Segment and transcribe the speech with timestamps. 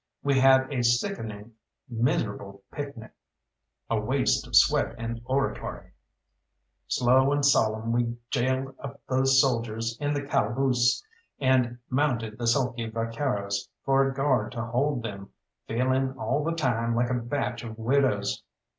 [0.23, 1.53] We had a sickening
[1.87, 3.11] miserable picnic,
[3.87, 5.91] a waste of sweat and oratory.
[6.87, 11.05] Slow and solemn we gaoled up those soldiers in the calaboose,
[11.39, 15.29] and mounted the sulky vaqueros for a guard to hold them,
[15.67, 18.41] feeling all the time like a batch of widows.